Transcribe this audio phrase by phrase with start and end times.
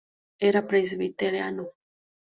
[0.47, 1.63] Era presbiteriano.